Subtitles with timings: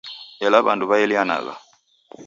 [0.45, 1.53] Ela w'andu waelianagha.